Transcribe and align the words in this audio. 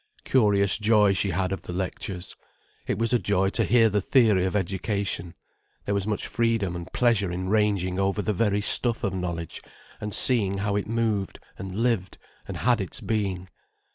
Curious 0.23 0.79
joy 0.79 1.13
she 1.13 1.29
had 1.29 1.51
of 1.51 1.61
the 1.61 1.73
lectures. 1.73 2.35
It 2.87 2.97
was 2.97 3.13
a 3.13 3.19
joy 3.19 3.49
to 3.49 3.63
hear 3.63 3.87
the 3.87 4.01
theory 4.01 4.45
of 4.45 4.55
education, 4.55 5.35
there 5.85 5.93
was 5.93 6.05
such 6.05 6.25
freedom 6.25 6.75
and 6.75 6.91
pleasure 6.91 7.31
in 7.31 7.49
ranging 7.49 7.99
over 7.99 8.23
the 8.23 8.33
very 8.33 8.61
stuff 8.61 9.03
of 9.03 9.13
knowledge, 9.13 9.61
and 9.99 10.11
seeing 10.11 10.57
how 10.57 10.75
it 10.75 10.87
moved 10.87 11.37
and 11.55 11.75
lived 11.75 12.17
and 12.47 12.57
had 12.57 12.81
its 12.81 12.99
being. 12.99 13.47